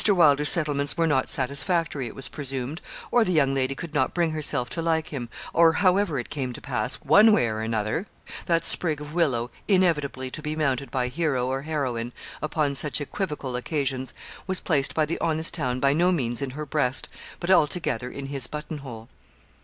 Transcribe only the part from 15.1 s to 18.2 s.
honest town by no means in her breast, but altogether